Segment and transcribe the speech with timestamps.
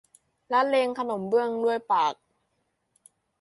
[0.51, 2.15] ละเลงขนมเบื้องด้วยปาก